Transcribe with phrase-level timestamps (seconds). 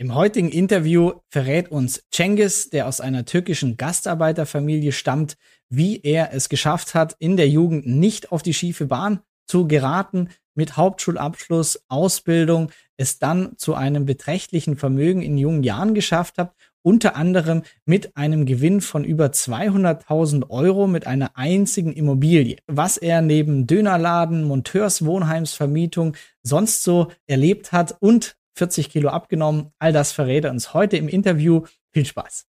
[0.00, 5.36] Im heutigen Interview verrät uns Cengiz, der aus einer türkischen Gastarbeiterfamilie stammt,
[5.68, 10.30] wie er es geschafft hat, in der Jugend nicht auf die schiefe Bahn zu geraten,
[10.54, 17.14] mit Hauptschulabschluss, Ausbildung, es dann zu einem beträchtlichen Vermögen in jungen Jahren geschafft hat, unter
[17.14, 22.56] anderem mit einem Gewinn von über 200.000 Euro mit einer einzigen Immobilie.
[22.66, 29.72] Was er neben Dönerladen, Monteurswohnheimsvermietung sonst so erlebt hat und 40 Kilo abgenommen.
[29.78, 31.62] All das verrät er uns heute im Interview.
[31.92, 32.46] Viel Spaß.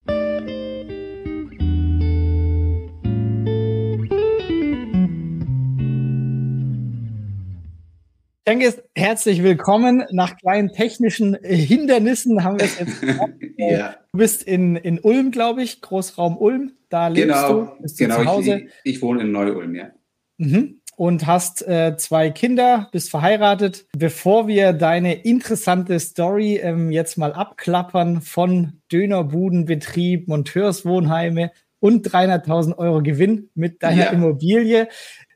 [8.47, 10.03] Cengiz, herzlich willkommen.
[10.11, 13.03] Nach kleinen technischen Hindernissen haben wir es jetzt.
[13.57, 13.95] ja.
[14.11, 16.73] Du bist in, in Ulm, glaube ich, Großraum Ulm.
[16.89, 17.81] Da lebst genau, du.
[17.81, 18.67] Bist genau, zu Hause.
[18.83, 19.91] Ich, ich wohne in Neu-Ulm, ja.
[20.37, 23.87] Mhm und hast äh, zwei Kinder, bist verheiratet.
[23.97, 33.01] Bevor wir deine interessante Story ähm, jetzt mal abklappern von Dönerbudenbetrieb, Monteurswohnheime und 300.000 Euro
[33.01, 34.11] Gewinn mit deiner ja.
[34.11, 34.89] Immobilie,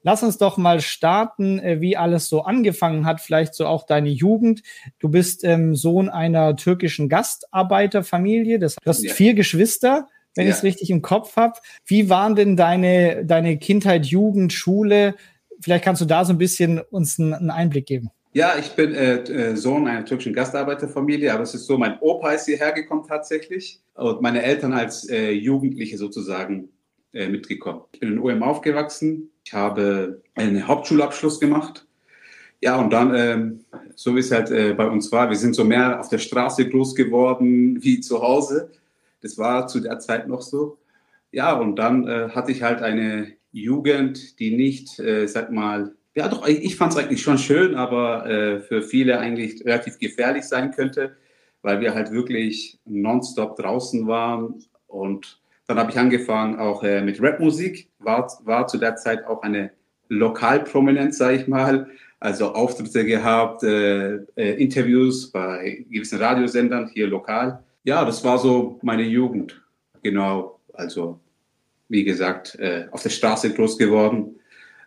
[0.03, 4.09] lass uns doch mal starten, äh, wie alles so angefangen hat, vielleicht so auch deine
[4.09, 4.61] Jugend.
[4.99, 9.11] Du bist ähm, Sohn einer türkischen Gastarbeiterfamilie, das, du hast ja.
[9.11, 10.51] vier Geschwister wenn ja.
[10.51, 11.53] ich es richtig im Kopf habe.
[11.85, 15.15] Wie waren denn deine, deine Kindheit, Jugend, Schule?
[15.65, 18.11] Vielleicht kannst du da so ein bisschen uns einen Einblick geben.
[18.33, 22.33] Ja, ich bin äh, äh, Sohn einer türkischen Gastarbeiterfamilie, aber es ist so, mein Opa
[22.33, 26.69] ist hierher gekommen tatsächlich und meine Eltern als äh, Jugendliche sozusagen
[27.13, 27.81] äh, mitgekommen.
[27.93, 31.87] Ich bin in OM aufgewachsen, ich habe einen Hauptschulabschluss gemacht.
[32.61, 35.63] Ja, und dann, ähm, so wie es halt äh, bei uns war, wir sind so
[35.63, 38.69] mehr auf der Straße groß geworden wie zu Hause.
[39.21, 40.77] Das war zu der Zeit noch so.
[41.31, 46.27] Ja, und dann äh, hatte ich halt eine Jugend, die nicht, äh, sag mal, ja
[46.27, 50.71] doch, ich fand es eigentlich schon schön, aber äh, für viele eigentlich relativ gefährlich sein
[50.71, 51.15] könnte,
[51.61, 54.63] weil wir halt wirklich nonstop draußen waren.
[54.87, 59.41] Und dann habe ich angefangen auch äh, mit Rapmusik, war, war zu der Zeit auch
[59.41, 59.71] eine
[60.09, 61.87] Lokalprominenz, sage ich mal.
[62.19, 67.63] Also Auftritte gehabt, äh, äh, Interviews bei gewissen Radiosendern hier lokal.
[67.83, 69.61] Ja, das war so meine Jugend.
[70.01, 71.19] Genau, also
[71.89, 74.35] wie gesagt, äh, auf der Straße groß geworden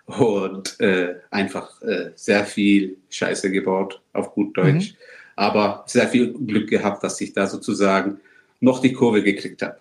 [0.06, 4.92] und äh, einfach äh, sehr viel Scheiße gebaut, auf gut Deutsch.
[4.92, 4.96] Mhm.
[5.36, 8.18] Aber sehr viel Glück gehabt, dass ich da sozusagen
[8.60, 9.76] noch die Kurve gekriegt habe.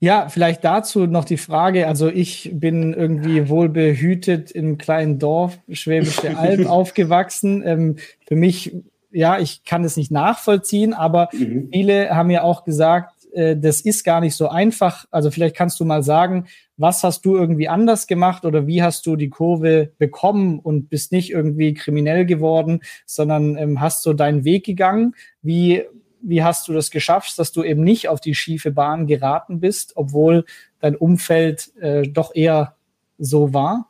[0.00, 1.88] Ja, vielleicht dazu noch die Frage.
[1.88, 7.64] Also ich bin irgendwie wohlbehütet im kleinen Dorf Schwäbische Alb aufgewachsen.
[7.66, 8.76] Ähm, für mich,
[9.10, 11.68] ja, ich kann es nicht nachvollziehen, aber mhm.
[11.72, 15.04] viele haben ja auch gesagt, äh, das ist gar nicht so einfach.
[15.10, 19.06] Also vielleicht kannst du mal sagen, was hast du irgendwie anders gemacht oder wie hast
[19.06, 24.44] du die Kurve bekommen und bist nicht irgendwie kriminell geworden, sondern ähm, hast so deinen
[24.44, 25.14] Weg gegangen.
[25.40, 25.84] Wie,
[26.20, 29.92] wie hast du das geschafft, dass du eben nicht auf die schiefe Bahn geraten bist,
[29.94, 30.44] obwohl
[30.80, 32.74] dein Umfeld äh, doch eher
[33.18, 33.88] so war?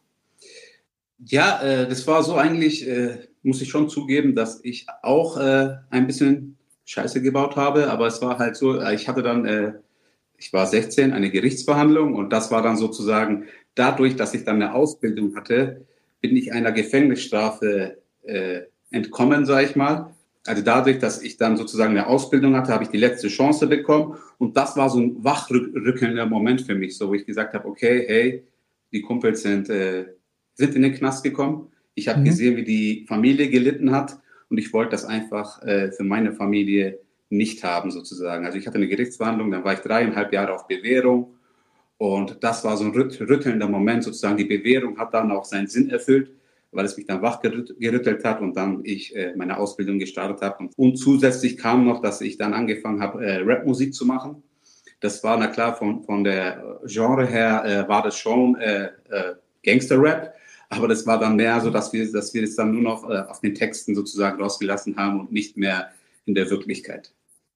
[1.25, 5.77] Ja, äh, das war so eigentlich, äh, muss ich schon zugeben, dass ich auch äh,
[5.89, 6.58] ein bisschen
[6.89, 9.73] Scheiße gebaut habe, aber es war halt so, äh, ich hatte dann, äh,
[10.39, 13.45] ich war 16, eine Gerichtsverhandlung und das war dann sozusagen
[13.75, 15.85] dadurch, dass ich dann eine Ausbildung hatte,
[16.23, 18.61] bin ich einer Gefängnisstrafe äh,
[18.91, 20.15] entkommen, sage ich mal.
[20.47, 24.17] Also dadurch, dass ich dann sozusagen eine Ausbildung hatte, habe ich die letzte Chance bekommen
[24.39, 28.07] und das war so ein wachrückender Moment für mich, so wo ich gesagt habe, okay,
[28.09, 28.45] hey,
[28.93, 30.07] die Kumpels sind, äh,
[30.55, 31.71] sind in den Knast gekommen.
[31.95, 32.25] Ich habe mhm.
[32.25, 34.19] gesehen, wie die Familie gelitten hat
[34.51, 36.99] und ich wollte das einfach äh, für meine Familie
[37.31, 38.47] nicht haben sozusagen.
[38.47, 41.35] Also ich hatte eine Gerichtsverhandlung, dann war ich dreieinhalb Jahre auf Bewährung
[41.99, 44.37] und das war so ein rüttelnder Moment sozusagen.
[44.37, 46.31] Die Bewährung hat dann auch seinen Sinn erfüllt,
[46.71, 50.59] weil es mich dann wachgerüttelt hat und dann ich äh, meine Ausbildung gestartet habe.
[50.61, 54.43] Und, und, zusätzlich kam noch, dass ich dann angefangen habe, äh, Rapmusik zu machen.
[55.01, 59.35] Das war, na klar, von, von der Genre her äh, war das schon äh, äh,
[59.65, 60.35] Gangster-Rap.
[60.71, 63.19] Aber das war dann mehr so, dass wir, dass wir das dann nur noch äh,
[63.29, 65.91] auf den Texten sozusagen rausgelassen haben und nicht mehr
[66.27, 67.13] in der Wirklichkeit.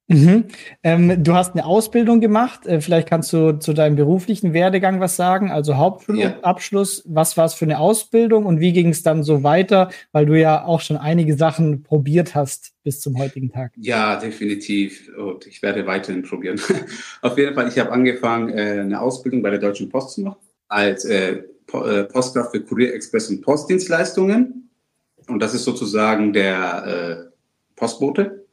[0.08, 0.44] Mhm.
[0.82, 2.66] Ähm, du hast eine Ausbildung gemacht.
[2.66, 5.50] Äh, vielleicht kannst du zu deinem beruflichen Werdegang was sagen.
[5.50, 7.04] Also Hauptschulabschluss.
[7.04, 7.14] Ja.
[7.14, 9.90] Was war es für eine Ausbildung und wie ging es dann so weiter?
[10.10, 13.72] Weil du ja auch schon einige Sachen probiert hast bis zum heutigen Tag.
[13.76, 15.10] Ja, definitiv.
[15.16, 16.60] Und ich werde weiterhin probieren.
[17.22, 20.38] Auf jeden Fall, ich habe angefangen, äh, eine Ausbildung bei der Deutschen Post zu machen
[20.68, 24.70] als äh, Postkraft für Kurier, Express und Postdienstleistungen.
[25.28, 27.32] Und das ist sozusagen der äh,
[27.76, 28.46] Postbote.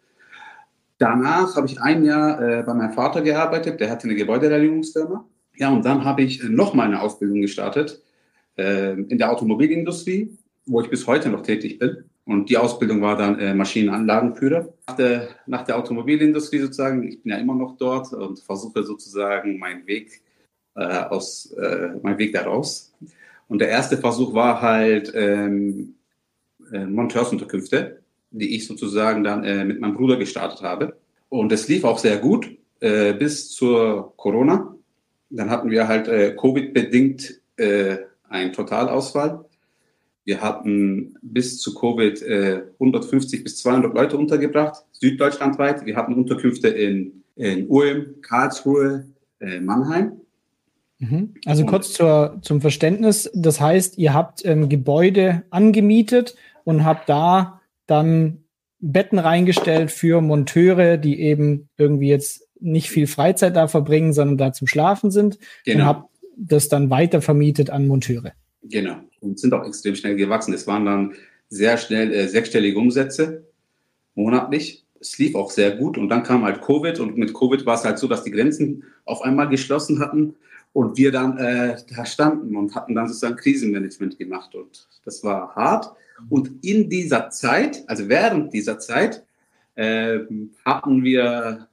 [0.98, 5.26] Danach habe ich ein Jahr äh, bei meinem Vater gearbeitet, der hatte eine Gebäudereinigungsfirma.
[5.56, 8.02] Ja, und dann habe ich äh, nochmal eine Ausbildung gestartet
[8.58, 12.04] äh, in der Automobilindustrie, wo ich bis heute noch tätig bin.
[12.26, 14.74] Und die Ausbildung war dann äh, Maschinenanlagenführer.
[14.88, 19.58] Nach der, nach der Automobilindustrie sozusagen, ich bin ja immer noch dort und versuche sozusagen
[19.58, 20.22] meinen Weg
[20.80, 22.94] äh, aus, äh, meinen Weg daraus.
[23.48, 25.96] Und der erste Versuch war halt ähm,
[26.72, 30.96] äh, Monteursunterkünfte, die ich sozusagen dann äh, mit meinem Bruder gestartet habe.
[31.30, 32.50] Und es lief auch sehr gut
[32.80, 34.76] äh, bis zur Corona.
[35.30, 37.98] Dann hatten wir halt äh, Covid-bedingt äh,
[38.30, 39.46] einen Totalausfall.
[40.26, 45.86] Wir hatten bis zu Covid äh, 150 bis 200 Leute untergebracht, süddeutschlandweit.
[45.86, 49.08] Wir hatten Unterkünfte in, in Ulm, Karlsruhe,
[49.40, 50.22] äh, Mannheim.
[51.00, 51.34] Mhm.
[51.46, 56.36] Also kurz zur, zum Verständnis, das heißt, ihr habt ähm, Gebäude angemietet
[56.66, 58.44] und habt da dann
[58.80, 64.54] Betten reingestellt für Monteure, die eben irgendwie jetzt nicht viel Freizeit da verbringen, sondern da
[64.54, 65.80] zum Schlafen sind genau.
[65.80, 68.34] und habt das dann weiter vermietet an Monteure.
[68.64, 68.98] Genau.
[69.22, 70.54] Und sind auch extrem schnell gewachsen.
[70.54, 71.14] Es waren dann
[71.50, 73.46] sehr schnell äh, sechsstellige Umsätze
[74.16, 74.86] monatlich.
[75.00, 77.86] Es lief auch sehr gut und dann kam halt Covid und mit Covid war es
[77.86, 80.36] halt so, dass die Grenzen auf einmal geschlossen hatten
[80.74, 85.56] und wir dann äh, da standen und hatten dann sozusagen Krisenmanagement gemacht und das war
[85.56, 85.92] hart.
[86.30, 89.24] Und in dieser Zeit, also während dieser Zeit,
[89.76, 90.20] äh,
[90.66, 91.68] hatten wir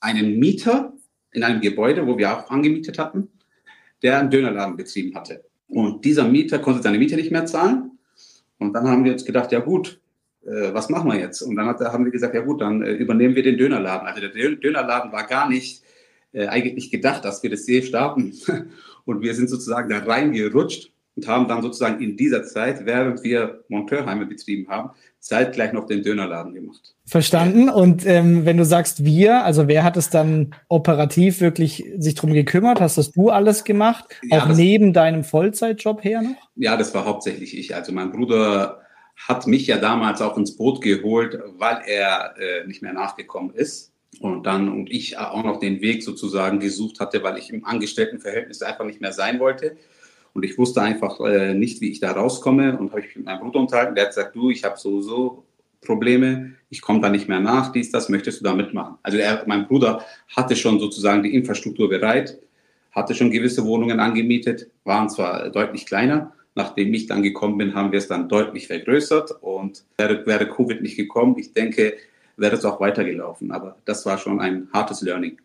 [0.00, 0.92] einen Mieter
[1.32, 3.28] in einem Gebäude, wo wir auch angemietet hatten,
[4.02, 5.44] der einen Dönerladen betrieben hatte.
[5.68, 7.98] Und dieser Mieter konnte seine Miete nicht mehr zahlen.
[8.58, 10.00] Und dann haben wir uns gedacht, ja gut,
[10.44, 11.42] äh, was machen wir jetzt?
[11.42, 14.06] Und dann hat, haben wir gesagt, ja gut, dann äh, übernehmen wir den Dönerladen.
[14.06, 15.82] Also der Dönerladen war gar nicht
[16.36, 18.34] äh, eigentlich gedacht, dass wir das je starten.
[19.06, 23.64] Und wir sind sozusagen da reingerutscht und haben dann sozusagen in dieser Zeit, während wir
[23.68, 24.90] Monteurheime betrieben haben,
[25.20, 26.94] zeitgleich noch den Dönerladen gemacht.
[27.06, 27.68] Verstanden.
[27.70, 32.32] Und ähm, wenn du sagst wir, also wer hat es dann operativ wirklich sich drum
[32.32, 32.80] gekümmert?
[32.80, 34.04] Hast das du alles gemacht?
[34.22, 36.50] Ja, auch neben deinem Vollzeitjob her noch?
[36.56, 37.74] Ja, das war hauptsächlich ich.
[37.74, 38.82] Also mein Bruder
[39.16, 43.92] hat mich ja damals auch ins Boot geholt, weil er äh, nicht mehr nachgekommen ist.
[44.20, 48.62] Und dann und ich auch noch den Weg sozusagen gesucht hatte, weil ich im Angestelltenverhältnis
[48.62, 49.76] einfach nicht mehr sein wollte.
[50.32, 52.78] Und ich wusste einfach äh, nicht, wie ich da rauskomme.
[52.78, 53.94] Und habe ich mit meinem Bruder unterhalten.
[53.94, 55.44] Der hat gesagt, du, ich habe sowieso
[55.86, 58.96] Probleme, ich komme da nicht mehr nach, dies, das, möchtest du da mitmachen?
[59.02, 60.04] Also er, mein Bruder
[60.36, 62.38] hatte schon sozusagen die Infrastruktur bereit,
[62.92, 66.32] hatte schon gewisse Wohnungen angemietet, waren zwar deutlich kleiner.
[66.54, 70.80] Nachdem ich dann gekommen bin, haben wir es dann deutlich vergrößert und wäre, wäre Covid
[70.80, 71.96] nicht gekommen, ich denke,
[72.36, 73.50] wäre es auch weitergelaufen.
[73.52, 75.38] Aber das war schon ein hartes Learning.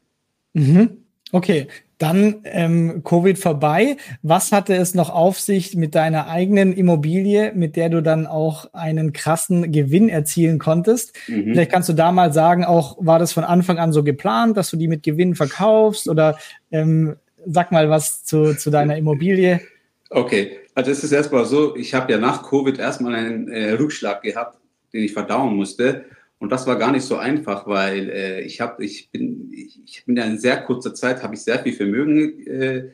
[0.54, 0.98] Mhm.
[1.34, 1.68] Okay,
[1.98, 3.96] dann ähm, Covid vorbei.
[4.22, 8.74] Was hatte es noch auf sich mit deiner eigenen Immobilie, mit der du dann auch
[8.74, 11.14] einen krassen Gewinn erzielen konntest?
[11.28, 11.54] Mhm.
[11.54, 14.72] Vielleicht kannst du da mal sagen, auch war das von Anfang an so geplant, dass
[14.72, 16.38] du die mit Gewinn verkaufst oder
[16.72, 17.16] ähm,
[17.46, 19.62] sag mal was zu, zu deiner Immobilie.
[20.10, 24.22] Okay, also es ist erstmal so, ich habe ja nach Covid erstmal einen äh, Rückschlag
[24.24, 24.58] gehabt,
[24.92, 26.06] den ich verdauen musste.
[26.42, 30.18] Und das war gar nicht so einfach, weil äh, ich habe, ich bin, ich, bin
[30.18, 32.90] ja in sehr kurzer Zeit habe ich sehr viel Vermögen äh,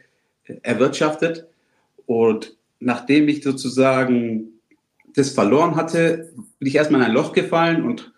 [0.64, 1.48] erwirtschaftet
[2.06, 4.50] und nachdem ich sozusagen
[5.16, 8.12] das verloren hatte, bin ich erstmal in ein Loch gefallen und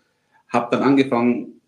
[0.48, 1.60] habe dann angefangen,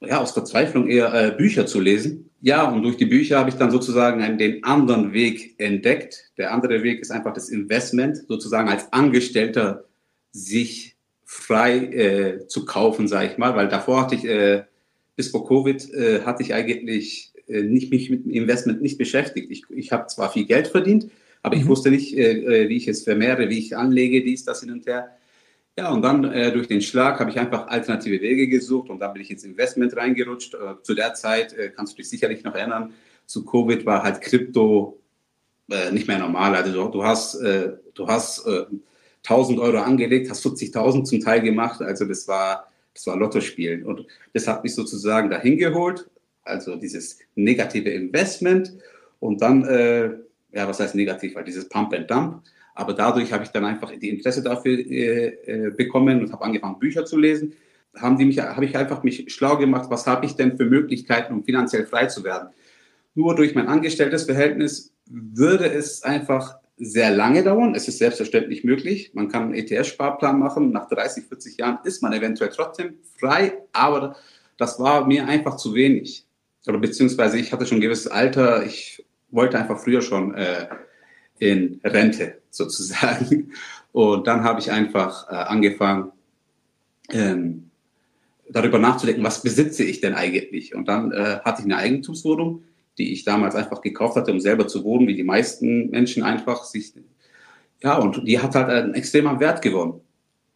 [0.00, 2.30] ja aus Verzweiflung eher äh, Bücher zu lesen.
[2.40, 6.30] Ja, und durch die Bücher habe ich dann sozusagen einen, den anderen Weg entdeckt.
[6.38, 9.86] Der andere Weg ist einfach das Investment, sozusagen als Angestellter
[10.30, 10.94] sich
[11.30, 14.64] frei äh, zu kaufen, sage ich mal, weil davor hatte ich, äh,
[15.14, 19.50] bis vor Covid, äh, hatte ich eigentlich äh, nicht, mich mit dem Investment nicht beschäftigt.
[19.50, 21.10] Ich, ich habe zwar viel Geld verdient,
[21.42, 21.60] aber mhm.
[21.60, 24.70] ich wusste nicht, äh, äh, wie ich es vermehre, wie ich anlege, dies, das hin
[24.70, 25.18] und her.
[25.76, 29.22] Ja, und dann durch den Schlag habe ich einfach alternative Wege gesucht und dann bin
[29.22, 30.56] ich ins Investment reingerutscht.
[30.82, 32.94] Zu der Zeit, kannst du dich sicherlich noch erinnern,
[33.26, 34.98] zu Covid war halt Krypto
[35.92, 36.56] nicht mehr normal.
[36.56, 37.40] Also du hast,
[37.94, 38.44] du hast
[39.24, 41.82] 1000 Euro angelegt, hast 40.000 zum Teil gemacht.
[41.82, 43.84] Also das war, das war Lottospielen.
[43.84, 46.08] Und das hat mich sozusagen dahin geholt.
[46.42, 48.72] Also dieses negative Investment.
[49.20, 50.10] Und dann, äh,
[50.52, 51.34] ja, was heißt negativ?
[51.34, 52.42] Weil dieses Pump and Dump.
[52.74, 56.78] Aber dadurch habe ich dann einfach die Interesse dafür äh, äh, bekommen und habe angefangen,
[56.78, 57.54] Bücher zu lesen.
[57.96, 61.34] Haben die mich, habe ich einfach mich schlau gemacht, was habe ich denn für Möglichkeiten,
[61.34, 62.50] um finanziell frei zu werden?
[63.16, 67.74] Nur durch mein angestelltes Verhältnis würde es einfach sehr lange dauern.
[67.74, 69.12] Es ist selbstverständlich möglich.
[69.14, 70.70] Man kann einen ETS-Sparplan machen.
[70.70, 74.16] Nach 30, 40 Jahren ist man eventuell trotzdem frei, aber
[74.56, 76.26] das war mir einfach zu wenig.
[76.66, 78.64] Oder beziehungsweise ich hatte schon ein gewisses Alter.
[78.64, 80.68] Ich wollte einfach früher schon äh,
[81.38, 83.52] in Rente sozusagen.
[83.92, 86.12] Und dann habe ich einfach äh, angefangen,
[87.10, 87.70] ähm,
[88.50, 90.74] darüber nachzudenken, was besitze ich denn eigentlich?
[90.74, 92.64] Und dann äh, hatte ich eine Eigentumswohnung
[92.98, 96.64] die ich damals einfach gekauft hatte, um selber zu wohnen, wie die meisten Menschen einfach
[96.64, 96.92] sich,
[97.82, 100.00] ja, und die hat halt einen extremen Wert gewonnen.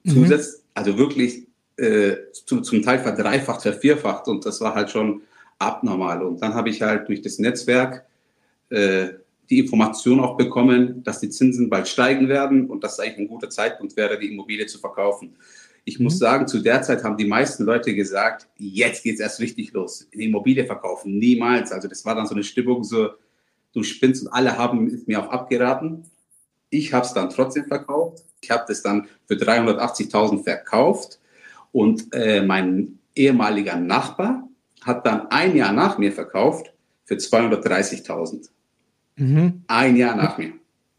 [0.02, 0.10] mhm.
[0.10, 1.46] zusätzlich, also wirklich
[1.76, 5.22] äh, zu, zum Teil verdreifacht, vervierfacht und das war halt schon
[5.58, 6.22] abnormal.
[6.22, 8.04] Und dann habe ich halt durch das Netzwerk
[8.70, 9.08] äh,
[9.48, 13.28] die Information auch bekommen, dass die Zinsen bald steigen werden und dass es eigentlich ein
[13.28, 15.36] guter Zeitpunkt wäre, die Immobilie zu verkaufen.
[15.84, 16.18] Ich muss mhm.
[16.18, 20.06] sagen, zu der Zeit haben die meisten Leute gesagt, jetzt geht es erst richtig los.
[20.12, 21.72] Eine Immobilie verkaufen, niemals.
[21.72, 23.10] Also das war dann so eine Stimmung, so
[23.72, 26.04] du spinnst und alle haben mir auch abgeraten.
[26.70, 28.24] Ich habe es dann trotzdem verkauft.
[28.40, 31.20] Ich habe das dann für 380.000 verkauft
[31.72, 34.48] und äh, mein ehemaliger Nachbar
[34.82, 36.72] hat dann ein Jahr nach mir verkauft
[37.04, 38.48] für 230.000.
[39.16, 39.62] Mhm.
[39.66, 40.52] Ein Jahr nach mir.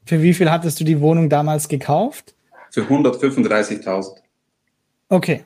[0.05, 2.35] Für wie viel hattest du die Wohnung damals gekauft?
[2.71, 4.22] Für 135.000.
[5.13, 5.43] Okay.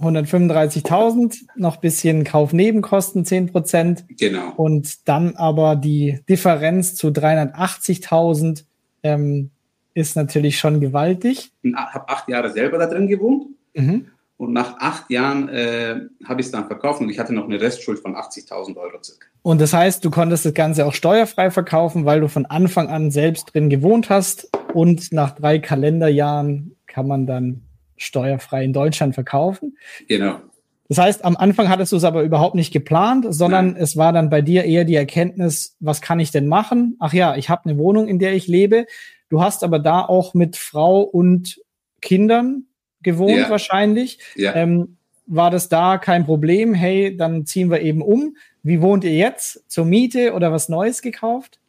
[0.00, 4.04] 135.000, noch bisschen Kaufnebenkosten, 10 Prozent.
[4.08, 4.52] Genau.
[4.56, 8.64] Und dann aber die Differenz zu 380.000
[9.02, 9.50] ähm,
[9.94, 11.52] ist natürlich schon gewaltig.
[11.62, 13.46] Ich habe acht Jahre selber da drin gewohnt.
[13.74, 14.06] Mhm.
[14.36, 17.60] Und nach acht Jahren äh, habe ich es dann verkauft und ich hatte noch eine
[17.60, 19.26] Restschuld von 80.000 Euro circa.
[19.42, 23.10] Und das heißt, du konntest das Ganze auch steuerfrei verkaufen, weil du von Anfang an
[23.10, 27.62] selbst drin gewohnt hast und nach drei Kalenderjahren kann man dann
[27.98, 29.76] steuerfrei in Deutschland verkaufen.
[30.08, 30.40] Genau.
[30.88, 33.82] Das heißt, am Anfang hattest du es aber überhaupt nicht geplant, sondern Nein.
[33.82, 36.96] es war dann bei dir eher die Erkenntnis, was kann ich denn machen?
[36.98, 38.86] Ach ja, ich habe eine Wohnung, in der ich lebe.
[39.28, 41.60] Du hast aber da auch mit Frau und
[42.00, 42.64] Kindern
[43.02, 43.50] gewohnt ja.
[43.50, 44.18] wahrscheinlich.
[44.34, 44.54] Ja.
[44.54, 46.72] Ähm, war das da kein Problem?
[46.72, 48.36] Hey, dann ziehen wir eben um.
[48.62, 49.70] Wie wohnt ihr jetzt?
[49.70, 51.60] Zur Miete oder was Neues gekauft?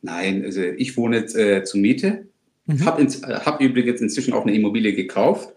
[0.00, 2.26] Nein, also ich wohne jetzt äh, zur Miete.
[2.64, 2.84] Mhm.
[2.86, 3.06] Habe äh,
[3.44, 5.52] hab übrigens inzwischen auch eine Immobilie gekauft,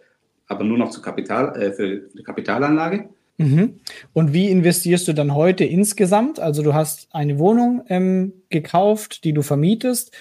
[0.50, 3.10] aber nur noch zur Kapital, äh, für, für die Kapitalanlage.
[3.38, 3.80] Mhm.
[4.12, 6.42] Und wie investierst du dann heute insgesamt?
[6.42, 10.12] Also du hast eine Wohnung ähm, gekauft, die du vermietest,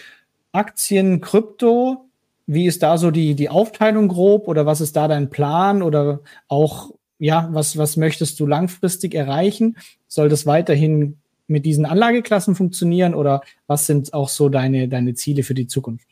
[0.52, 2.08] Aktien, Krypto,
[2.47, 6.20] wie ist da so die, die Aufteilung grob oder was ist da dein Plan oder
[6.47, 9.76] auch, ja, was, was möchtest du langfristig erreichen?
[10.06, 11.18] Soll das weiterhin
[11.49, 16.06] mit diesen Anlageklassen funktionieren oder was sind auch so deine, deine Ziele für die Zukunft?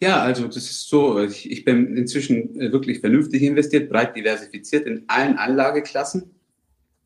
[0.00, 4.86] Ja, also das ist so, ich, ich bin inzwischen äh, wirklich vernünftig investiert, breit diversifiziert
[4.86, 6.30] in allen Anlageklassen.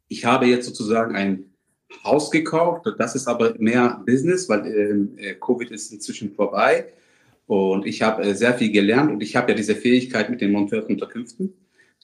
[0.09, 1.53] Ich habe jetzt sozusagen ein
[2.05, 6.93] Haus gekauft, das ist aber mehr Business, weil ähm, äh, Covid ist inzwischen vorbei.
[7.47, 10.53] Und ich habe äh, sehr viel gelernt und ich habe ja diese Fähigkeit mit den
[10.53, 11.55] Monteursunterkünften.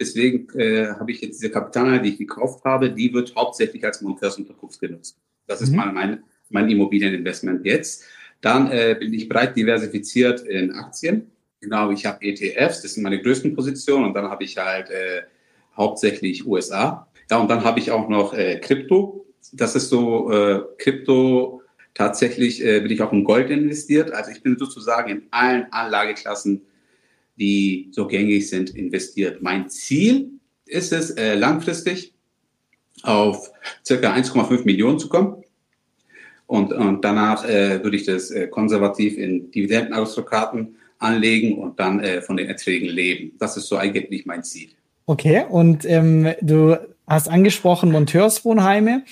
[0.00, 4.00] Deswegen äh, habe ich jetzt diese Kapitalanlage, die ich gekauft habe, die wird hauptsächlich als
[4.00, 5.18] Monteursunterkunft genutzt.
[5.46, 5.76] Das ist mhm.
[5.76, 8.04] mal mein, mein Immobilieninvestment jetzt.
[8.40, 11.30] Dann äh, bin ich breit diversifiziert in Aktien.
[11.60, 14.06] Genau, ich habe ETFs, das sind meine größten Positionen.
[14.06, 15.22] Und dann habe ich halt äh,
[15.76, 17.08] hauptsächlich USA.
[17.30, 19.26] Ja, und dann habe ich auch noch äh, Krypto.
[19.52, 21.62] Das ist so äh, Krypto
[21.98, 24.12] Tatsächlich äh, bin ich auch in Gold investiert.
[24.12, 26.62] Also ich bin sozusagen in allen Anlageklassen,
[27.36, 29.42] die so gängig sind, investiert.
[29.42, 30.30] Mein Ziel
[30.64, 32.14] ist es, äh, langfristig
[33.02, 33.50] auf
[33.84, 35.42] circa 1,5 Millionen zu kommen.
[36.48, 42.22] Und, und danach äh, würde ich das äh, konservativ in Dividendenausdruckkarten anlegen und dann äh,
[42.22, 43.32] von den Erträgen leben.
[43.38, 44.70] Das ist so eigentlich mein Ziel.
[45.04, 46.76] Okay, und ähm, du
[47.06, 49.04] hast angesprochen Monteurswohnheime.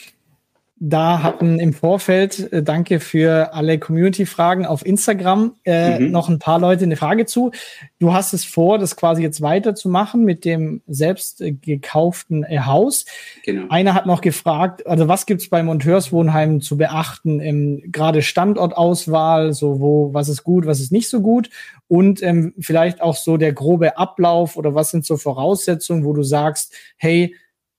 [0.78, 6.10] Da hatten im Vorfeld, äh, danke für alle Community-Fragen auf Instagram, äh, mhm.
[6.10, 7.50] noch ein paar Leute eine Frage zu.
[7.98, 13.06] Du hast es vor, das quasi jetzt weiterzumachen mit dem selbst äh, gekauften äh, Haus.
[13.42, 13.70] Genau.
[13.70, 19.80] Einer hat noch gefragt, also was gibt's bei Monteurswohnheimen zu beachten, ähm, gerade Standortauswahl, so
[19.80, 21.48] wo, was ist gut, was ist nicht so gut
[21.88, 26.22] und ähm, vielleicht auch so der grobe Ablauf oder was sind so Voraussetzungen, wo du
[26.22, 27.34] sagst, hey,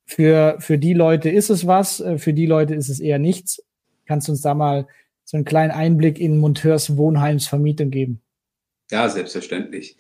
[0.08, 3.62] für, für die Leute ist es was, äh, für die Leute ist es eher nichts.
[4.06, 4.88] Kannst du uns da mal
[5.26, 8.22] so einen kleinen Einblick in Monteurs Wohnheimsvermietung geben?
[8.90, 9.98] Ja, selbstverständlich.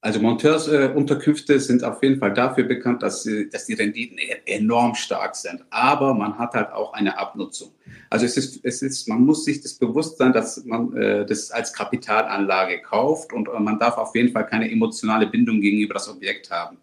[0.00, 4.94] Also Monteursunterkünfte äh, sind auf jeden Fall dafür bekannt, dass, dass die Renditen e-, enorm
[4.94, 5.64] stark sind.
[5.70, 7.72] Aber man hat halt auch eine Abnutzung.
[8.10, 11.50] Also es ist, es ist, man muss sich das bewusst sein, dass man äh, das
[11.50, 16.08] als Kapitalanlage kauft und äh, man darf auf jeden Fall keine emotionale Bindung gegenüber das
[16.08, 16.76] Objekt haben.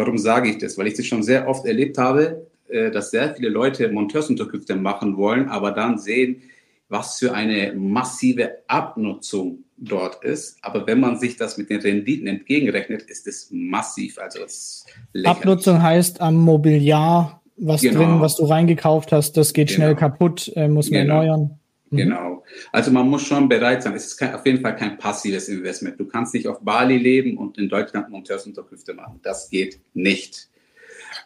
[0.00, 0.78] Warum sage ich das?
[0.78, 5.18] Weil ich das schon sehr oft erlebt habe, äh, dass sehr viele Leute Monteursunterkünfte machen
[5.18, 6.40] wollen, aber dann sehen,
[6.88, 10.56] was für eine massive Abnutzung dort ist.
[10.62, 14.18] Aber wenn man sich das mit den Renditen entgegenrechnet, ist es massiv.
[14.18, 14.86] Also es
[15.22, 18.00] Abnutzung heißt am Mobiliar, was genau.
[18.00, 19.76] drin, was du reingekauft hast, das geht genau.
[19.76, 21.20] schnell kaputt, äh, muss man genau.
[21.20, 21.59] erneuern.
[21.90, 21.96] Mhm.
[21.96, 22.44] Genau.
[22.72, 23.94] Also man muss schon bereit sein.
[23.94, 25.98] Es ist kein, auf jeden Fall kein passives Investment.
[25.98, 29.20] Du kannst nicht auf Bali leben und in Deutschland Monteursunterkünfte machen.
[29.22, 30.48] Das geht nicht.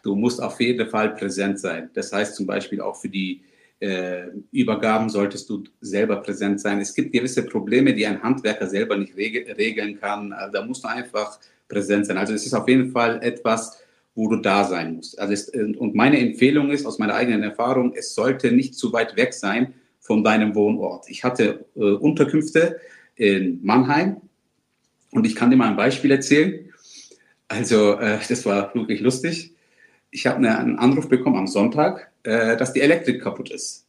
[0.03, 1.91] Du musst auf jeden Fall präsent sein.
[1.95, 3.43] Das heißt zum Beispiel auch für die
[3.81, 6.81] äh, Übergaben solltest du selber präsent sein.
[6.81, 10.33] Es gibt gewisse Probleme, die ein Handwerker selber nicht reg regeln kann.
[10.33, 12.17] Also da musst du einfach präsent sein.
[12.17, 13.79] Also es ist auf jeden Fall etwas,
[14.15, 15.19] wo du da sein musst.
[15.19, 19.17] Also es, und meine Empfehlung ist aus meiner eigenen Erfahrung, es sollte nicht zu weit
[19.17, 21.09] weg sein von deinem Wohnort.
[21.09, 22.79] Ich hatte äh, Unterkünfte
[23.17, 24.19] in Mannheim
[25.11, 26.71] und ich kann dir mal ein Beispiel erzählen.
[27.49, 29.55] Also äh, das war wirklich lustig.
[30.11, 33.87] Ich habe einen Anruf bekommen am Sonntag, äh, dass die Elektrik kaputt ist.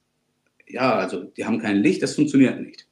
[0.68, 2.88] Ja, also die haben kein Licht, das funktioniert nicht.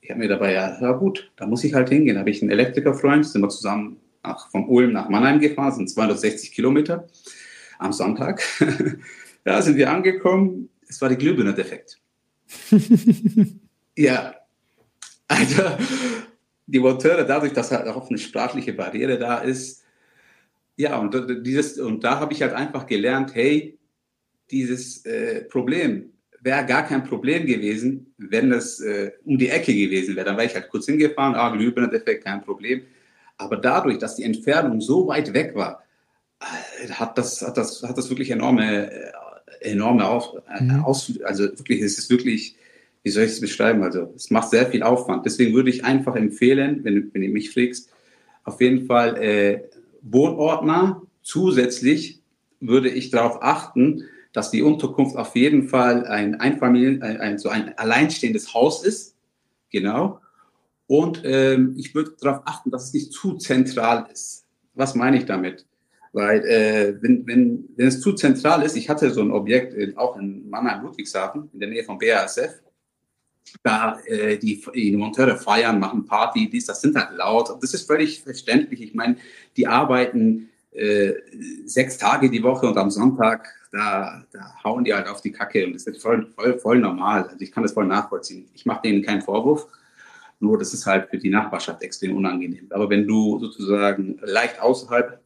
[0.00, 2.14] Ich habe mir dabei, ja, ja gut, da muss ich halt hingehen.
[2.14, 5.90] Da habe ich einen Elektrikerfreund, sind wir zusammen nach, vom Ulm nach Mannheim gefahren, sind
[5.90, 7.08] 260 Kilometer
[7.78, 8.42] am Sonntag.
[9.44, 12.00] da sind wir angekommen, es war die Glühbirne defekt.
[13.96, 14.34] ja,
[15.26, 15.62] also
[16.66, 19.84] die Monteure, dadurch, dass halt auch eine sprachliche Barriere da ist,
[20.76, 23.78] ja, und, dieses, und da habe ich halt einfach gelernt, hey,
[24.50, 30.14] dieses äh, Problem wäre gar kein Problem gewesen, wenn es äh, um die Ecke gewesen
[30.14, 30.26] wäre.
[30.26, 32.82] Dann wäre ich halt kurz hingefahren, ah, Glühbirne-Defekt, kein Problem.
[33.36, 35.82] Aber dadurch, dass die Entfernung so weit weg war,
[36.40, 39.12] äh, hat das, hat das, hat das wirklich enorme, äh,
[39.60, 40.84] enorme Auf, äh, mhm.
[40.84, 42.56] Aus, also wirklich, es ist wirklich,
[43.02, 43.82] wie soll ich es beschreiben?
[43.82, 45.24] Also, es macht sehr viel Aufwand.
[45.26, 47.90] Deswegen würde ich einfach empfehlen, wenn, wenn du mich fragst,
[48.44, 49.62] auf jeden Fall äh,
[50.02, 51.02] Wohnordner.
[51.22, 52.20] Zusätzlich
[52.60, 57.48] würde ich darauf achten, dass die Unterkunft auf jeden Fall ein Einfamilien, ein, ein, so
[57.48, 59.14] ein alleinstehendes Haus ist.
[59.70, 60.20] Genau.
[60.86, 64.44] Und ähm, ich würde darauf achten, dass es nicht zu zentral ist.
[64.74, 65.66] Was meine ich damit?
[66.12, 69.96] Weil äh, wenn, wenn, wenn es zu zentral ist, ich hatte so ein Objekt in,
[69.96, 72.62] auch in Mannheim-Ludwigshafen, in der Nähe von BASF,
[73.62, 77.50] da äh, die, die Monteure feiern, machen Party, dies, das sind halt laut.
[77.62, 78.82] Das ist völlig verständlich.
[78.82, 79.16] Ich meine,
[79.56, 81.14] die arbeiten äh,
[81.64, 85.66] sechs Tage die Woche und am Sonntag, da, da hauen die halt auf die Kacke
[85.66, 87.24] und das ist voll, voll, voll normal.
[87.24, 88.48] Also ich kann das voll nachvollziehen.
[88.54, 89.66] Ich mache denen keinen Vorwurf.
[90.40, 92.68] Nur das ist halt für die Nachbarschaft extrem unangenehm.
[92.70, 95.20] Aber wenn du sozusagen leicht außerhalb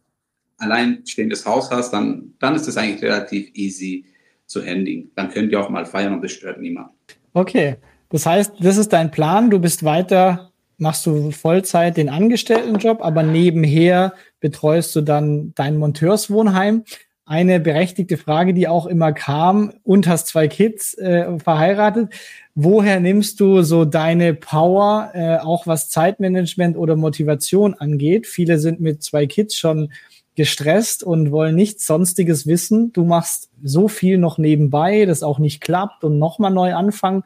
[0.63, 4.05] alleinstehendes Haus hast, dann, dann ist es eigentlich relativ easy
[4.47, 5.11] zu handeln.
[5.15, 6.91] Dann könnt ihr auch mal feiern und das stört niemand.
[7.33, 7.77] Okay.
[8.11, 9.51] Das heißt, das ist dein Plan.
[9.51, 16.85] Du bist weiter, machst du Vollzeit den Angestelltenjob, aber nebenher betreust du dann dein Monteurswohnheim.
[17.25, 22.11] Eine berechtigte Frage, die auch immer kam, und hast zwei Kids äh, verheiratet
[22.55, 28.27] woher nimmst du so deine Power, äh, auch was Zeitmanagement oder Motivation angeht?
[28.27, 29.93] Viele sind mit zwei Kids schon
[30.35, 32.93] gestresst und wollen nichts Sonstiges wissen.
[32.93, 37.23] Du machst so viel noch nebenbei, das auch nicht klappt und nochmal neu anfangen.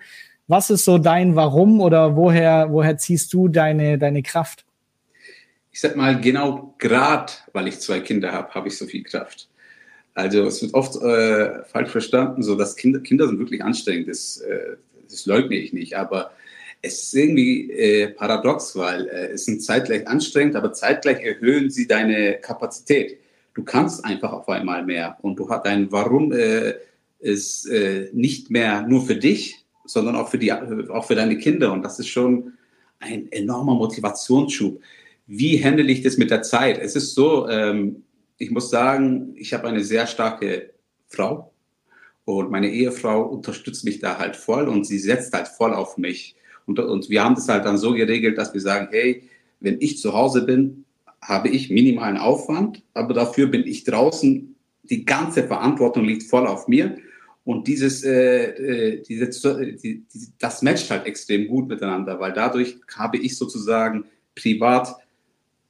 [0.49, 4.65] Was ist so dein Warum oder woher, woher ziehst du deine, deine Kraft?
[5.73, 9.49] Ich sag mal, genau gerade, weil ich zwei Kinder habe, habe ich so viel Kraft.
[10.15, 14.09] Also es wird oft äh, falsch verstanden, so dass Kinder, Kinder sind wirklich anstrengend.
[14.09, 14.77] Das, äh,
[15.09, 16.31] das leugne ich nicht, aber
[16.83, 21.87] es ist irgendwie äh, paradox, weil äh, es sind zeitgleich anstrengend, aber zeitgleich erhöhen sie
[21.87, 23.19] deine Kapazität.
[23.55, 26.75] Du kannst einfach auf einmal mehr und du hast dein Warum äh,
[27.21, 31.73] ist äh, nicht mehr nur für dich, sondern auch für die, auch für deine Kinder
[31.73, 32.53] und das ist schon
[33.01, 34.81] ein enormer Motivationsschub.
[35.27, 36.79] Wie handle ich das mit der Zeit?
[36.79, 38.05] Es ist so, ähm,
[38.39, 40.71] ich muss sagen, ich habe eine sehr starke
[41.09, 41.53] Frau,
[42.27, 46.35] und meine Ehefrau unterstützt mich da halt voll und sie setzt halt voll auf mich.
[46.67, 49.23] Und, und wir haben das halt dann so geregelt, dass wir sagen, hey,
[49.61, 50.85] wenn ich zu Hause bin,
[51.23, 54.55] habe ich minimalen Aufwand, aber dafür bin ich draußen.
[54.85, 56.99] Die ganze Verantwortung liegt voll auf mir.
[57.45, 62.79] Und dieses, äh, äh diese, die, die, das matcht halt extrem gut miteinander, weil dadurch
[62.97, 64.97] habe ich sozusagen privat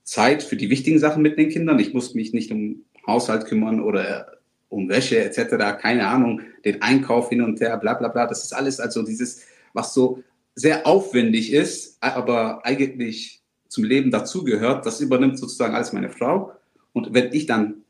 [0.03, 1.79] Zeit für die wichtigen Sachen mit den Kindern.
[1.79, 7.29] Ich muss mich nicht um Haushalt kümmern oder um Wäsche etc., keine Ahnung, den Einkauf
[7.29, 8.27] hin und her, bla bla bla.
[8.27, 10.23] Das ist alles also dieses, was so
[10.57, 14.87] sehr aufwendig ist, aber eigentlich zum Leben dazugehört.
[14.87, 16.53] Das übernimmt sozusagen alles meine Frau.
[16.95, 17.83] Und wenn ich dann,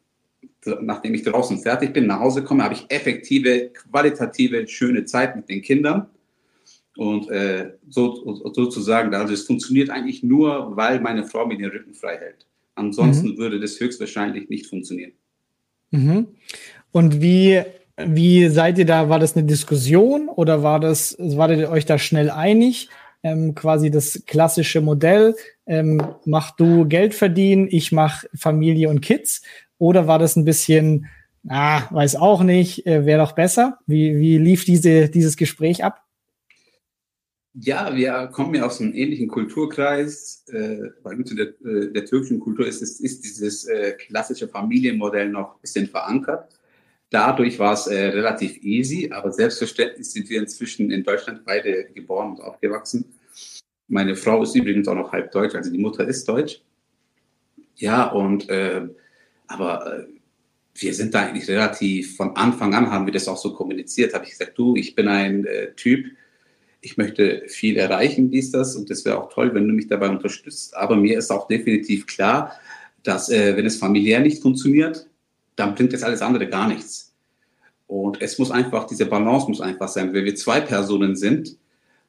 [0.64, 5.48] nachdem ich draußen fertig bin, nach Hause komme, habe ich effektive, qualitative, schöne Zeit mit
[5.48, 6.09] den Kindern.
[6.96, 11.94] Und äh, so, sozusagen, also es funktioniert eigentlich nur, weil meine Frau mir den Rücken
[11.94, 12.46] frei hält.
[12.74, 13.38] Ansonsten mhm.
[13.38, 15.12] würde das höchstwahrscheinlich nicht funktionieren.
[15.92, 16.29] Mhm.
[16.90, 17.62] Und wie,
[17.96, 19.09] wie seid ihr da?
[19.09, 22.88] War das eine Diskussion oder war das, war ihr euch da schnell einig?
[23.22, 25.35] Ähm, quasi das klassische Modell,
[25.66, 29.42] ähm, mach du Geld verdienen, ich mach Familie und Kids?
[29.78, 31.06] Oder war das ein bisschen,
[31.48, 33.78] ah, weiß auch nicht, äh, wäre doch besser?
[33.87, 36.02] Wie, wie lief diese, dieses Gespräch ab?
[37.59, 40.44] Ja, wir kommen ja aus einem ähnlichen Kulturkreis.
[40.52, 44.46] Äh, bei uns in der, äh, der türkischen Kultur ist, ist, ist dieses äh, klassische
[44.46, 46.52] Familienmodell noch ein bisschen verankert.
[47.11, 52.33] Dadurch war es äh, relativ easy, aber selbstverständlich sind wir inzwischen in Deutschland beide geboren
[52.33, 53.05] und aufgewachsen.
[53.88, 56.62] Meine Frau ist übrigens auch noch halb deutsch, also die Mutter ist deutsch.
[57.77, 58.88] Ja, und äh,
[59.47, 60.07] aber äh,
[60.75, 64.12] wir sind da eigentlich relativ von Anfang an haben wir das auch so kommuniziert.
[64.14, 66.07] Habe ich gesagt, du, ich bin ein äh, Typ,
[66.81, 70.09] ich möchte viel erreichen, dies, das, und das wäre auch toll, wenn du mich dabei
[70.09, 70.77] unterstützt.
[70.77, 72.53] Aber mir ist auch definitiv klar,
[73.03, 75.09] dass äh, wenn es familiär nicht funktioniert,
[75.57, 77.14] dann bringt das alles andere gar nichts.
[77.87, 80.12] Und es muss einfach, diese Balance muss einfach sein.
[80.12, 81.57] Wenn wir zwei Personen sind,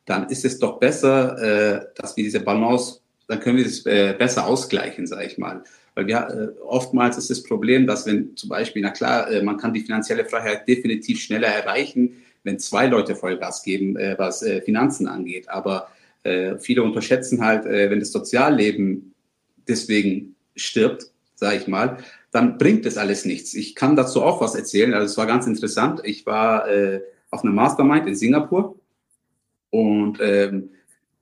[0.05, 4.15] dann ist es doch besser, äh, dass wir diese Balance, dann können wir es äh,
[4.17, 5.63] besser ausgleichen, sage ich mal.
[5.95, 9.57] Weil wir, äh, oftmals ist das Problem, dass wenn zum Beispiel, na klar, äh, man
[9.57, 14.61] kann die finanzielle Freiheit definitiv schneller erreichen, wenn zwei Leute Vollgas geben, äh, was äh,
[14.61, 15.49] Finanzen angeht.
[15.49, 15.89] Aber
[16.59, 19.13] viele unterschätzen halt, wenn das Sozialleben
[19.65, 21.05] deswegen stirbt,
[21.35, 21.99] sage ich mal,
[22.31, 23.53] dann bringt das alles nichts.
[23.53, 24.93] Ich kann dazu auch was erzählen.
[24.93, 26.01] Also es war ganz interessant.
[26.03, 28.75] Ich war äh, auf einer Mastermind in Singapur
[29.69, 30.69] und ähm,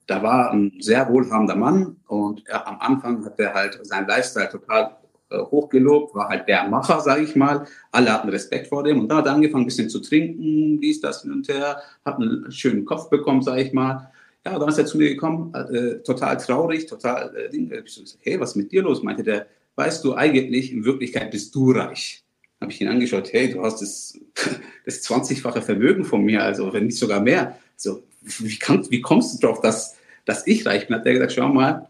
[0.07, 4.49] da war ein sehr wohlhabender Mann und er, am Anfang hat er halt seinen Lifestyle
[4.49, 4.97] total
[5.29, 7.65] äh, hochgelobt, war halt der Macher, sage ich mal.
[7.91, 11.01] Alle hatten Respekt vor dem und da hat er angefangen, ein bisschen zu trinken, dies,
[11.01, 14.11] das hin und her, hat einen schönen Kopf bekommen, sage ich mal.
[14.45, 18.51] Ja, dann ist er zu mir gekommen, äh, total traurig, total, äh, gesagt, hey, was
[18.51, 19.01] ist mit dir los?
[19.01, 22.23] Meinte der, weißt du, eigentlich, in Wirklichkeit bist du reich.
[22.61, 24.19] Habe ich ihn angeschaut, hey, du hast das,
[24.85, 27.59] das 20-fache Vermögen von mir, also wenn nicht sogar mehr.
[27.75, 30.95] So, wie, kann, wie kommst du drauf, dass, dass ich reich bin?
[30.95, 31.89] Hat der gesagt, schau mal,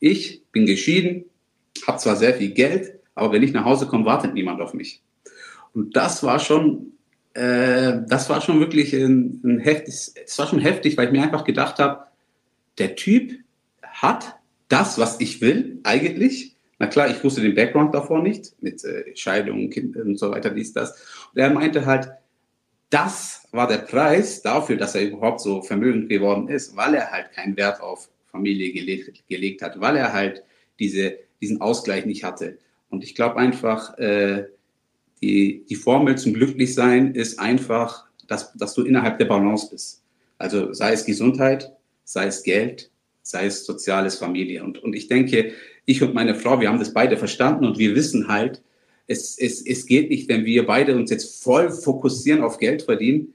[0.00, 1.24] ich bin geschieden,
[1.86, 5.02] habe zwar sehr viel Geld, aber wenn ich nach Hause komme, wartet niemand auf mich.
[5.72, 6.92] Und das war schon,
[7.34, 9.94] äh, das war schon wirklich ein, ein heftig,
[10.24, 12.04] es war schon heftig, weil ich mir einfach gedacht habe,
[12.78, 13.32] der Typ
[13.82, 14.36] hat
[14.68, 16.53] das, was ich will, eigentlich.
[16.84, 20.50] Na klar, ich wusste den Background davor nicht, mit äh, Scheidung, Kind und so weiter,
[20.50, 20.90] dies, das.
[21.32, 22.10] Und er meinte halt,
[22.90, 27.32] das war der Preis dafür, dass er überhaupt so vermögend geworden ist, weil er halt
[27.32, 30.44] keinen Wert auf Familie gelegt, gelegt hat, weil er halt
[30.78, 32.58] diese, diesen Ausgleich nicht hatte.
[32.90, 34.44] Und ich glaube einfach, äh,
[35.22, 40.02] die, die Formel zum Glücklichsein ist einfach, dass, dass du innerhalb der Balance bist.
[40.36, 41.72] Also sei es Gesundheit,
[42.04, 42.90] sei es Geld,
[43.22, 44.62] sei es soziales Familie.
[44.62, 45.54] Und, und ich denke,
[45.86, 48.62] ich und meine Frau, wir haben das beide verstanden und wir wissen halt,
[49.06, 53.34] es, es, es geht nicht, wenn wir beide uns jetzt voll fokussieren auf Geld verdienen,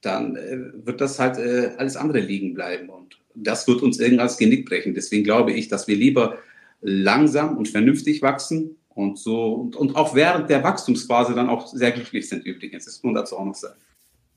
[0.00, 4.38] dann äh, wird das halt äh, alles andere liegen bleiben und das wird uns irgendwas
[4.38, 4.94] Genick brechen.
[4.94, 6.38] Deswegen glaube ich, dass wir lieber
[6.80, 11.92] langsam und vernünftig wachsen und so und, und auch während der Wachstumsphase dann auch sehr
[11.92, 12.86] glücklich sind übrigens.
[12.86, 13.78] Das muss man dazu auch noch sagen.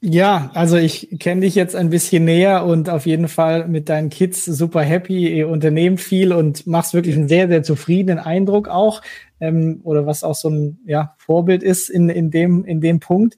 [0.05, 4.09] Ja, also ich kenne dich jetzt ein bisschen näher und auf jeden Fall mit deinen
[4.09, 9.01] Kids super happy, ihr unternehmt viel und machst wirklich einen sehr, sehr zufriedenen Eindruck auch,
[9.39, 13.37] ähm, oder was auch so ein ja, Vorbild ist in, in, dem, in dem Punkt.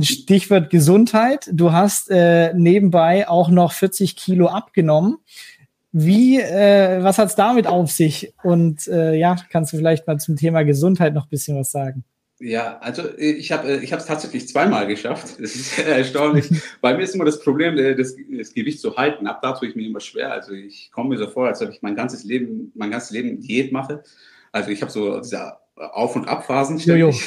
[0.00, 1.50] Stichwort Gesundheit.
[1.52, 5.16] Du hast äh, nebenbei auch noch 40 Kilo abgenommen.
[5.90, 8.32] Wie, äh, was hat's damit auf sich?
[8.44, 12.04] Und äh, ja, kannst du vielleicht mal zum Thema Gesundheit noch ein bisschen was sagen?
[12.40, 15.36] Ja, also ich habe äh, ich es tatsächlich zweimal geschafft.
[15.40, 16.50] Das ist erstaunlich.
[16.80, 19.26] Bei mir ist immer das Problem, äh, das, das Gewicht zu halten.
[19.26, 20.32] Ab da tue ich mir immer schwer.
[20.32, 23.40] Also ich komme mir so vor, als ob ich mein ganzes Leben, mein ganzes Leben
[23.40, 24.02] Diät mache.
[24.50, 27.12] Also ich habe so diese Auf- und Abphasen Jojo.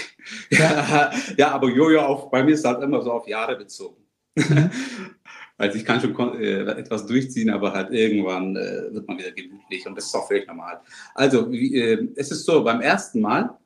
[0.49, 4.03] Ja, ja, aber Jojo auf, bei mir ist halt immer so auf Jahre bezogen.
[4.35, 4.69] Mhm.
[5.57, 9.87] also ich kann schon äh, etwas durchziehen, aber halt irgendwann äh, wird man wieder gemütlich
[9.87, 10.81] und das ist auch völlig normal.
[11.15, 13.57] Also wie, äh, es ist so, beim ersten Mal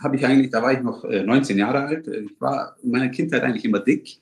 [0.00, 2.08] habe ich eigentlich, da war ich noch äh, 19 Jahre alt.
[2.08, 4.18] Ich war in meiner Kindheit eigentlich immer dick.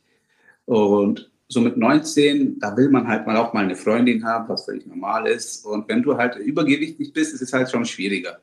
[0.67, 4.65] Und so mit 19, da will man halt mal auch mal eine Freundin haben, was
[4.65, 5.65] völlig normal ist.
[5.65, 8.39] Und wenn du halt übergewichtig bist, ist es halt schon schwieriger.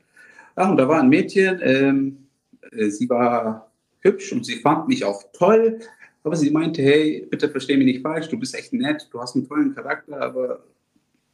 [0.57, 2.27] Ja, und da war ein Mädchen, ähm,
[2.71, 5.79] äh, sie war hübsch und sie fand mich auch toll.
[6.23, 9.35] Aber sie meinte, hey, bitte versteh mich nicht falsch, du bist echt nett, du hast
[9.35, 10.63] einen tollen Charakter, aber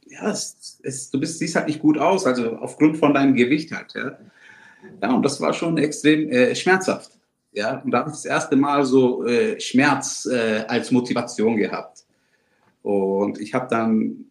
[0.06, 3.72] ja, es, es, du bist, siehst halt nicht gut aus, also aufgrund von deinem Gewicht
[3.72, 3.94] halt.
[3.94, 4.16] Ja.
[5.02, 7.12] Ja, und das war schon extrem äh, schmerzhaft.
[7.52, 12.04] Ja, und da habe ich das erste Mal so äh, Schmerz äh, als Motivation gehabt.
[12.82, 14.26] Und ich habe dann,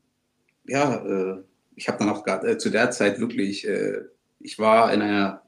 [0.67, 1.43] ja, äh,
[1.75, 4.01] ich habe dann auch grad, äh, zu der Zeit wirklich, äh,
[4.39, 5.41] ich war in einer,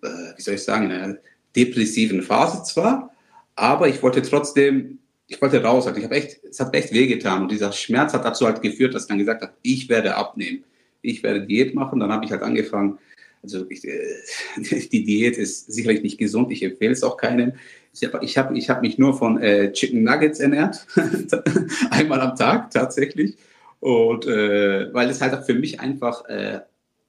[0.00, 1.16] wie soll ich sagen, in einer
[1.56, 3.12] depressiven Phase zwar,
[3.56, 5.86] aber ich wollte trotzdem, ich wollte raus.
[5.86, 7.42] Also ich habe echt, es hat echt wehgetan.
[7.42, 10.64] Und dieser Schmerz hat dazu halt geführt, dass ich dann gesagt habe, ich werde abnehmen.
[11.02, 11.98] Ich werde Diät machen.
[11.98, 12.98] Dann habe ich halt angefangen,
[13.42, 14.16] also ich, äh,
[14.92, 17.52] die Diät ist sicherlich nicht gesund, ich empfehle es auch keinem.
[17.92, 20.86] Ich habe ich hab, ich hab mich nur von äh, Chicken Nuggets ernährt,
[21.90, 23.36] einmal am Tag tatsächlich.
[23.80, 26.60] Und äh, weil es halt auch für mich einfach äh,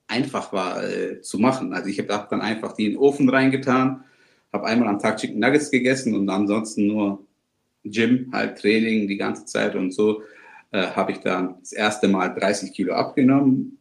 [0.08, 1.74] einfach war äh, zu machen.
[1.74, 4.04] Also ich habe dann einfach die in den Ofen reingetan,
[4.52, 7.26] habe einmal am Tag Chicken Nuggets gegessen und ansonsten nur
[7.86, 10.24] Gym, halt Training die ganze Zeit und so
[10.72, 13.78] äh, habe ich dann das erste Mal 30 Kilo abgenommen.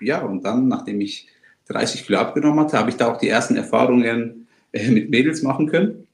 [0.00, 1.28] Ja, und dann, nachdem ich
[1.68, 5.66] 30 Kilo abgenommen hatte, habe ich da auch die ersten Erfahrungen äh, mit Mädels machen
[5.68, 6.06] können.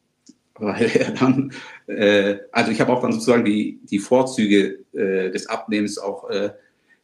[0.59, 1.53] Weil er dann,
[1.87, 6.51] äh, also ich habe auch dann sozusagen die, die Vorzüge äh, des Abnehmens auch äh,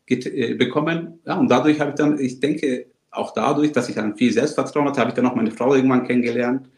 [0.06, 1.20] äh, bekommen.
[1.24, 4.88] Ja, und dadurch habe ich dann, ich denke, auch dadurch, dass ich dann viel Selbstvertrauen
[4.88, 6.68] hatte, habe ich dann auch meine Frau irgendwann kennengelernt.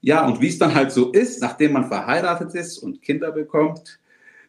[0.00, 4.00] Ja, und wie es dann halt so ist, nachdem man verheiratet ist und Kinder bekommt,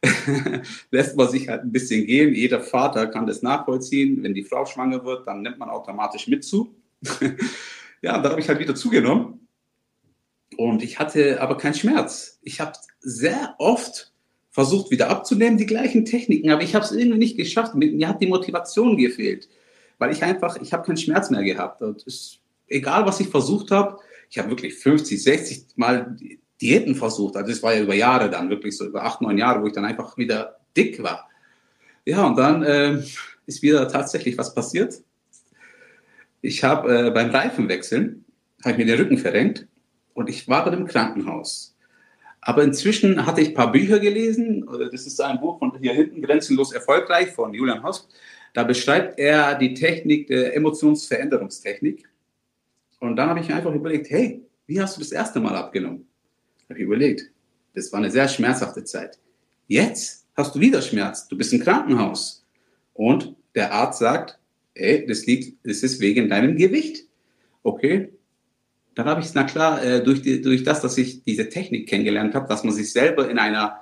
[0.92, 2.34] lässt man sich halt ein bisschen gehen.
[2.34, 4.22] Jeder Vater kann das nachvollziehen.
[4.24, 6.76] Wenn die Frau schwanger wird, dann nimmt man automatisch mit zu.
[8.02, 9.48] ja, da habe ich halt wieder zugenommen.
[10.58, 12.40] Und ich hatte aber keinen Schmerz.
[12.44, 14.12] Ich habe sehr oft
[14.52, 17.74] versucht, wieder abzunehmen, die gleichen Techniken, aber ich habe es irgendwie nicht geschafft.
[17.74, 19.50] Mir hat die Motivation gefehlt,
[19.98, 21.82] weil ich einfach, ich habe keinen Schmerz mehr gehabt.
[21.82, 23.98] Und ist, egal, was ich versucht habe,
[24.30, 26.16] ich habe wirklich 50, 60 Mal
[26.64, 27.36] Diäten versucht.
[27.36, 29.74] Also es war ja über Jahre dann, wirklich so über acht, neun Jahre, wo ich
[29.74, 31.30] dann einfach wieder dick war.
[32.06, 33.04] Ja, und dann äh,
[33.46, 35.02] ist wieder tatsächlich was passiert.
[36.42, 38.24] Ich habe äh, beim Reifenwechseln,
[38.64, 39.68] habe ich mir den Rücken verrenkt
[40.14, 41.76] und ich war dann im Krankenhaus.
[42.40, 44.66] Aber inzwischen hatte ich ein paar Bücher gelesen.
[44.92, 48.10] Das ist ein Buch von hier hinten, Grenzenlos erfolgreich von Julian Hosp.
[48.54, 52.08] Da beschreibt er die Technik der Emotionsveränderungstechnik.
[53.00, 56.08] Und dann habe ich einfach überlegt, hey, wie hast du das erste Mal abgenommen?
[56.70, 57.30] Habe ich überlegt.
[57.74, 59.20] Das war eine sehr schmerzhafte Zeit.
[59.68, 61.28] Jetzt hast du wieder Schmerz.
[61.28, 62.46] Du bist im Krankenhaus.
[62.94, 64.40] Und der Arzt sagt,
[64.76, 67.06] hey, das liegt, das ist wegen deinem Gewicht.
[67.64, 68.10] Okay,
[68.96, 71.90] dann habe ich es, na klar, äh, durch, die, durch das, dass ich diese Technik
[71.90, 73.80] kennengelernt habe, dass man sich selber in einer,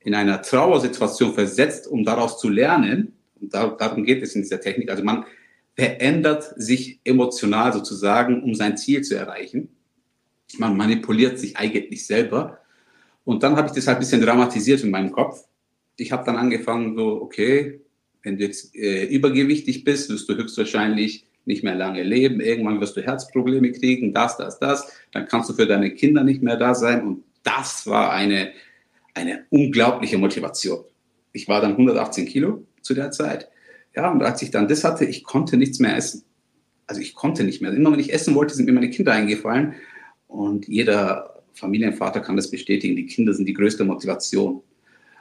[0.00, 3.12] in einer Trauersituation versetzt, um daraus zu lernen.
[3.40, 4.90] Und da, darum geht es in dieser Technik.
[4.90, 5.24] Also man
[5.74, 9.68] verändert sich emotional sozusagen, um sein Ziel zu erreichen.
[10.58, 12.60] Man manipuliert sich eigentlich selber.
[13.24, 15.44] Und dann habe ich das halt ein bisschen dramatisiert in meinem Kopf.
[15.96, 17.80] Ich habe dann angefangen, so, okay,
[18.22, 22.96] wenn du jetzt äh, übergewichtig bist, wirst du höchstwahrscheinlich nicht mehr lange leben, irgendwann wirst
[22.96, 26.74] du Herzprobleme kriegen, das, das, das, dann kannst du für deine Kinder nicht mehr da
[26.74, 28.52] sein und das war eine,
[29.12, 30.84] eine unglaubliche Motivation.
[31.32, 33.48] Ich war dann 118 Kilo zu der Zeit,
[33.94, 36.24] ja, und als ich dann das hatte, ich konnte nichts mehr essen.
[36.86, 37.72] Also ich konnte nicht mehr.
[37.72, 39.74] Immer wenn ich essen wollte, sind mir meine Kinder eingefallen
[40.34, 44.62] und jeder Familienvater kann das bestätigen, die Kinder sind die größte Motivation.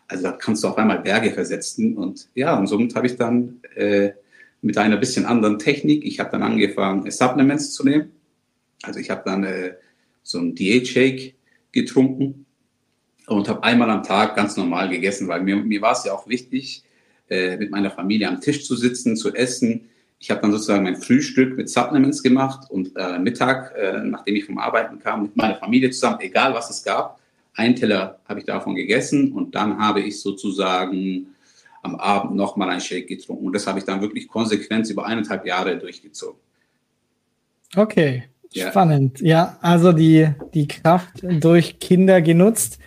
[0.07, 3.61] Also da kannst du auf einmal Berge versetzen und ja, und somit habe ich dann
[3.75, 4.11] äh,
[4.61, 6.03] mit einer bisschen anderen Technik.
[6.05, 8.11] Ich habe dann angefangen, Supplements zu nehmen.
[8.81, 9.75] Also ich habe dann äh,
[10.23, 11.35] so einen Diät-Shake
[11.71, 12.45] getrunken
[13.27, 16.27] und habe einmal am Tag ganz normal gegessen, weil mir, mir war es ja auch
[16.27, 16.83] wichtig,
[17.29, 19.89] äh, mit meiner Familie am Tisch zu sitzen, zu essen.
[20.23, 24.45] Ich habe dann sozusagen mein Frühstück mit Supplements gemacht und äh, Mittag, äh, nachdem ich
[24.45, 27.19] vom Arbeiten kam, mit meiner Familie zusammen, egal was es gab,
[27.55, 31.27] ein Teller habe ich davon gegessen und dann habe ich sozusagen
[31.81, 33.47] am Abend nochmal ein Shake getrunken.
[33.47, 36.39] Und das habe ich dann wirklich konsequent über eineinhalb Jahre durchgezogen.
[37.75, 38.69] Okay, ja.
[38.69, 39.19] spannend.
[39.19, 42.79] Ja, also die, die Kraft durch Kinder genutzt.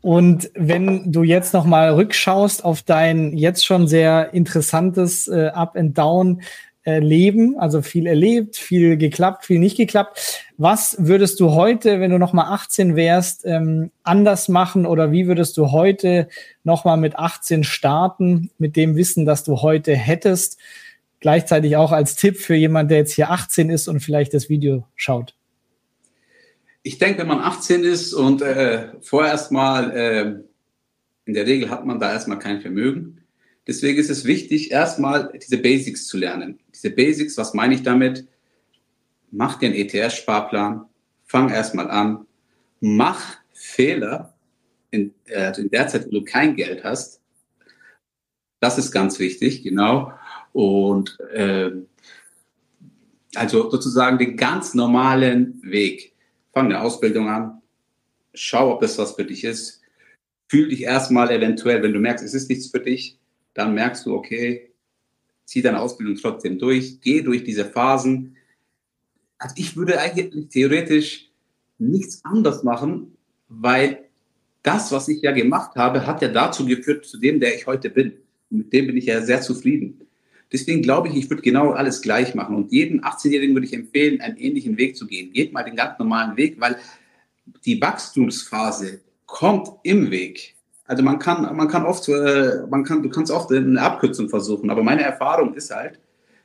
[0.00, 5.96] Und wenn du jetzt nochmal rückschaust auf dein jetzt schon sehr interessantes äh, Up and
[5.96, 6.42] Down,
[6.84, 10.44] leben, also viel erlebt, viel geklappt, viel nicht geklappt.
[10.56, 15.26] Was würdest du heute, wenn du noch mal 18 wärst, ähm, anders machen oder wie
[15.26, 16.28] würdest du heute
[16.64, 20.58] noch mal mit 18 starten, mit dem Wissen, das du heute hättest?
[21.20, 24.84] Gleichzeitig auch als Tipp für jemand, der jetzt hier 18 ist und vielleicht das Video
[24.96, 25.36] schaut.
[26.82, 30.34] Ich denke, wenn man 18 ist und äh, vorerst mal, äh,
[31.26, 33.21] in der Regel hat man da erstmal kein Vermögen,
[33.66, 36.58] Deswegen ist es wichtig, erstmal diese Basics zu lernen.
[36.74, 38.26] Diese Basics, was meine ich damit?
[39.30, 40.86] Mach dir einen ETS-Sparplan,
[41.24, 42.26] fang erstmal an,
[42.80, 44.34] mach Fehler
[44.90, 47.20] in, äh, in der Zeit, wo du kein Geld hast.
[48.60, 50.12] Das ist ganz wichtig, genau.
[50.52, 51.70] Und äh,
[53.34, 56.14] also sozusagen den ganz normalen Weg.
[56.52, 57.62] Fang eine Ausbildung an,
[58.34, 59.80] schau, ob das was für dich ist.
[60.48, 63.18] Fühl dich erstmal eventuell, wenn du merkst, es ist nichts für dich,
[63.54, 64.70] dann merkst du, okay,
[65.44, 68.36] zieh deine Ausbildung trotzdem durch, geh durch diese Phasen.
[69.38, 71.30] Also ich würde eigentlich theoretisch
[71.78, 73.16] nichts anders machen,
[73.48, 74.04] weil
[74.62, 77.90] das, was ich ja gemacht habe, hat ja dazu geführt, zu dem, der ich heute
[77.90, 78.12] bin.
[78.50, 80.00] Und mit dem bin ich ja sehr zufrieden.
[80.52, 82.54] Deswegen glaube ich, ich würde genau alles gleich machen.
[82.54, 85.32] Und jedem 18-Jährigen würde ich empfehlen, einen ähnlichen Weg zu gehen.
[85.32, 86.76] Geht mal den ganz normalen Weg, weil
[87.64, 90.54] die Wachstumsphase kommt im Weg.
[90.92, 94.68] Also man kann, man kann oft, äh, man kann, du kannst oft eine Abkürzung versuchen,
[94.68, 95.98] aber meine Erfahrung ist halt,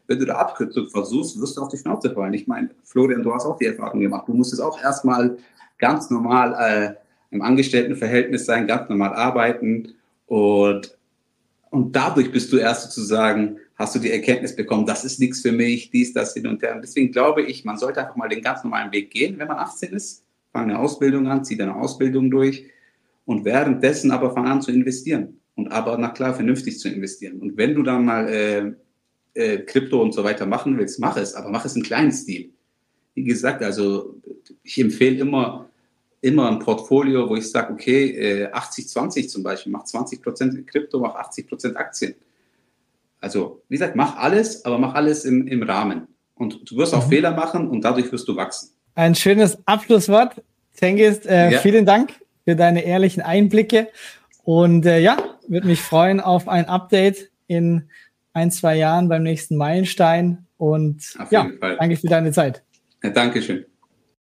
[0.07, 2.33] wenn du eine Abkürzung versuchst, wirst du auf die Schnauze fallen.
[2.33, 4.25] Ich meine, Florian, du hast auch die Erfahrung gemacht.
[4.25, 5.35] Du musstest auch erstmal
[5.79, 6.93] ganz normal äh,
[7.35, 9.95] im Angestelltenverhältnis sein, ganz normal arbeiten
[10.27, 10.97] und,
[11.69, 15.51] und dadurch bist du erst sozusagen, hast du die Erkenntnis bekommen, das ist nichts für
[15.51, 16.73] mich, dies, das, hin und her.
[16.73, 19.57] Und deswegen glaube ich, man sollte einfach mal den ganz normalen Weg gehen, wenn man
[19.57, 20.23] 18 ist.
[20.53, 22.63] Fang eine Ausbildung an, zieh deine Ausbildung durch
[23.27, 25.41] und währenddessen aber fang an zu investieren.
[25.53, 27.41] Und aber, na klar, vernünftig zu investieren.
[27.41, 28.71] Und wenn du dann mal äh,
[29.33, 32.51] äh, Krypto und so weiter machen willst, mach es, aber mach es in kleinen Stil.
[33.15, 34.15] Wie gesagt, also
[34.63, 35.69] ich empfehle immer,
[36.21, 41.15] immer ein Portfolio, wo ich sage, okay, 80-20 äh, zum Beispiel, mach 20% Krypto, mach
[41.15, 42.15] 80% Aktien.
[43.19, 46.07] Also, wie gesagt, mach alles, aber mach alles im, im Rahmen.
[46.35, 47.09] Und du wirst auch mhm.
[47.09, 48.69] Fehler machen und dadurch wirst du wachsen.
[48.95, 50.41] Ein schönes Abschlusswort.
[50.71, 51.59] Zengist, äh, ja.
[51.59, 52.13] vielen Dank
[52.47, 53.89] für deine ehrlichen Einblicke.
[54.45, 55.17] Und äh, ja,
[55.49, 57.89] würde mich freuen auf ein Update in
[58.31, 60.45] ein, zwei Jahren beim nächsten Meilenstein.
[60.55, 62.63] Und auf ja, danke für deine Zeit.
[63.03, 63.65] Ja, Dankeschön.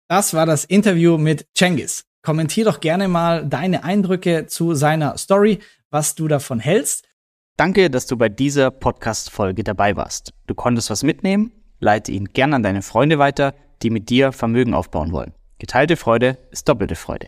[0.07, 2.05] Das war das Interview mit Cengiz.
[2.21, 7.09] Kommentier doch gerne mal deine Eindrücke zu seiner Story, was du davon hältst.
[7.57, 10.31] Danke, dass du bei dieser Podcast-Folge dabei warst.
[10.47, 11.51] Du konntest was mitnehmen?
[11.81, 15.33] Leite ihn gerne an deine Freunde weiter, die mit dir Vermögen aufbauen wollen.
[15.59, 17.27] Geteilte Freude ist doppelte Freude.